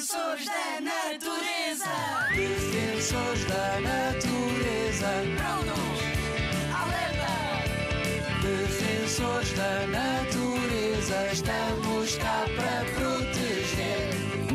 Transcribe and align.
Defensores 0.00 0.46
da 0.46 0.80
natureza. 0.80 1.84
Defensores 2.34 3.44
da 3.44 3.80
natureza. 3.80 5.08
Prontos. 5.36 6.00
Alerta. 6.72 7.32
Defensores 8.40 9.52
da 9.52 9.86
natureza. 9.88 11.32
Estamos 11.34 12.16
cá 12.16 12.46
para 12.56 12.84
proteger. 12.94 14.08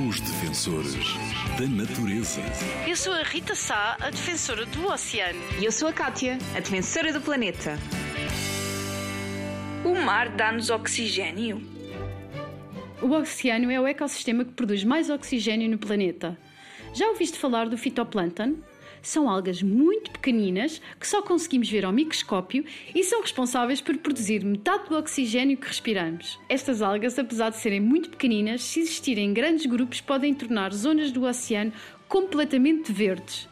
Os 0.10 0.20
defensores 0.20 1.14
da 1.60 1.68
natureza. 1.68 2.42
Eu 2.88 2.96
sou 2.96 3.14
a 3.14 3.22
Rita 3.22 3.54
Sá, 3.54 3.98
a 4.00 4.10
defensora 4.10 4.66
do 4.66 4.88
oceano. 4.88 5.40
E 5.60 5.66
eu 5.66 5.72
sou 5.72 5.88
a 5.88 5.94
Kátia, 5.94 6.40
a 6.56 6.60
defensora 6.60 7.14
do 7.14 7.22
planeta. 7.22 7.78
O 9.84 9.94
mar 9.94 10.28
dá-nos 10.30 10.72
oxigênio. 10.72 11.76
O 13.06 13.14
oceano 13.14 13.70
é 13.70 13.80
o 13.80 13.86
ecossistema 13.86 14.44
que 14.44 14.54
produz 14.54 14.84
mais 14.84 15.12
oxigênio 15.12 15.70
no 15.70 15.78
planeta. 15.78 16.36
Já 16.92 17.08
ouviste 17.10 17.38
falar 17.38 17.70
do 17.70 17.78
fitoplâncton? 17.78 18.56
São 19.00 19.30
algas 19.30 19.62
muito 19.62 20.10
pequeninas 20.10 20.82
que 21.00 21.08
só 21.08 21.22
conseguimos 21.22 21.70
ver 21.70 21.86
ao 21.86 21.92
microscópio 21.92 22.66
e 22.96 23.04
são 23.04 23.22
responsáveis 23.22 23.80
por 23.80 23.96
produzir 23.98 24.44
metade 24.44 24.90
do 24.90 24.98
oxigênio 24.98 25.56
que 25.56 25.68
respiramos. 25.68 26.40
Estas 26.50 26.82
algas, 26.82 27.20
apesar 27.20 27.52
de 27.52 27.58
serem 27.58 27.80
muito 27.80 28.10
pequeninas, 28.10 28.64
se 28.64 28.80
existirem 28.80 29.30
em 29.30 29.34
grandes 29.36 29.68
grupos, 29.68 30.02
podem 30.02 30.34
tornar 30.34 30.74
zonas 30.74 31.12
do 31.12 31.26
oceano 31.26 31.74
completamente 32.08 32.92
verdes. 32.92 33.48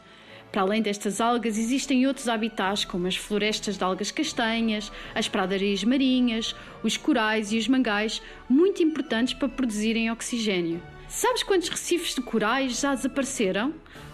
Para 0.53 0.61
além 0.61 0.83
destas 0.83 1.19
algas, 1.19 1.57
existem 1.57 2.05
outros 2.05 2.27
habitats, 2.27 2.85
como 2.85 3.07
as 3.07 3.15
florestas 3.15 3.75
de 3.75 3.83
algas 3.83 4.11
castanhas, 4.11 4.91
as 5.15 5.27
pradarias 5.27 5.83
marinhas, 5.83 6.55
os 6.83 6.95
corais 6.95 7.51
e 7.51 7.57
os 7.57 7.67
mangais, 7.67 8.21
muito 8.47 8.83
importantes 8.83 9.33
para 9.33 9.49
produzirem 9.49 10.11
oxigênio. 10.11 10.79
Sabes 11.09 11.41
quantos 11.41 11.69
recifes 11.69 12.13
de 12.13 12.21
corais 12.21 12.79
já 12.79 12.93
desapareceram? 12.93 13.73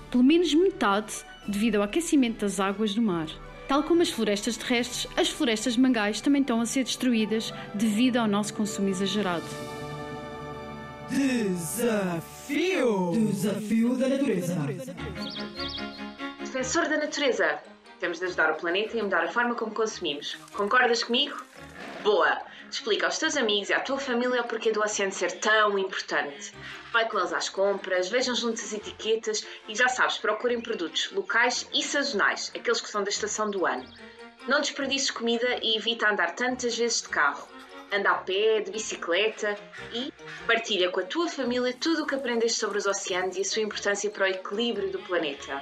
Pelo 0.09 0.23
menos 0.23 0.53
metade 0.53 1.13
devido 1.45 1.75
ao 1.75 1.83
aquecimento 1.83 2.39
das 2.39 2.57
águas 2.57 2.95
do 2.95 3.01
mar. 3.01 3.27
Tal 3.67 3.83
como 3.83 4.01
as 4.01 4.09
florestas 4.09 4.55
terrestres, 4.55 5.07
as 5.17 5.27
florestas 5.27 5.73
de 5.73 5.81
mangais 5.81 6.21
também 6.21 6.39
estão 6.39 6.61
a 6.61 6.65
ser 6.65 6.85
destruídas 6.85 7.53
devido 7.73 8.15
ao 8.15 8.29
nosso 8.29 8.53
consumo 8.53 8.87
exagerado. 8.87 9.43
Desafio! 11.09 13.11
Desafio 13.11 13.97
da 13.97 14.07
natureza. 14.07 14.55
Defensor 16.51 16.89
da 16.89 16.97
natureza. 16.97 17.59
Temos 17.99 18.17
de 18.17 18.25
ajudar 18.25 18.51
o 18.51 18.55
planeta 18.55 18.97
e 18.97 19.03
mudar 19.03 19.23
a 19.23 19.31
forma 19.31 19.53
como 19.53 19.71
consumimos. 19.71 20.33
Concordas 20.51 21.03
comigo? 21.03 21.39
Boa! 22.01 22.41
Explica 22.71 23.05
aos 23.05 23.19
teus 23.19 23.37
amigos 23.37 23.69
e 23.69 23.73
à 23.75 23.79
tua 23.79 23.99
família 23.99 24.41
o 24.41 24.47
porquê 24.47 24.71
do 24.71 24.81
oceano 24.81 25.11
ser 25.11 25.33
tão 25.33 25.77
importante. 25.77 26.51
Vai 26.91 27.07
com 27.07 27.19
eles 27.19 27.33
às 27.33 27.49
compras, 27.49 28.09
vejam 28.09 28.33
juntos 28.33 28.63
as 28.63 28.73
etiquetas 28.73 29.45
e 29.67 29.75
já 29.75 29.87
sabes, 29.87 30.17
procurem 30.17 30.59
produtos 30.59 31.11
locais 31.11 31.69
e 31.71 31.83
sazonais, 31.83 32.51
aqueles 32.55 32.81
que 32.81 32.89
são 32.89 33.03
da 33.03 33.11
estação 33.11 33.51
do 33.51 33.67
ano. 33.67 33.85
Não 34.47 34.59
desperdices 34.59 35.11
comida 35.11 35.59
e 35.61 35.77
evita 35.77 36.09
andar 36.09 36.33
tantas 36.33 36.75
vezes 36.75 37.03
de 37.03 37.09
carro. 37.09 37.47
Anda 37.93 38.09
a 38.09 38.15
pé, 38.15 38.61
de 38.61 38.71
bicicleta 38.71 39.55
e 39.93 40.11
partilha 40.47 40.89
com 40.89 40.99
a 40.99 41.03
tua 41.03 41.29
família 41.29 41.75
tudo 41.79 42.03
o 42.03 42.07
que 42.07 42.15
aprendeste 42.15 42.59
sobre 42.59 42.79
os 42.79 42.87
oceanos 42.87 43.37
e 43.37 43.41
a 43.41 43.45
sua 43.45 43.61
importância 43.61 44.09
para 44.09 44.23
o 44.23 44.27
equilíbrio 44.27 44.91
do 44.91 44.97
planeta. 44.97 45.61